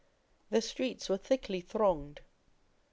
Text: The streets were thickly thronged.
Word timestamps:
The 0.49 0.63
streets 0.63 1.09
were 1.09 1.17
thickly 1.19 1.61
thronged. 1.61 2.21